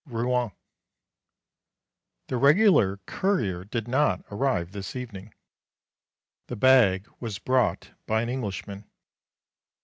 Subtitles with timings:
[0.07, 0.49] Rouen.
[2.29, 5.31] The regular courier did not arrive this evening.
[6.47, 8.89] The bag was brought by an Englishman.